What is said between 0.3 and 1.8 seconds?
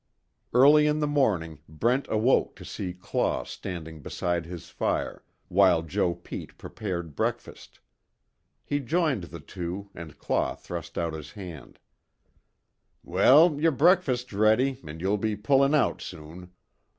Early in the morning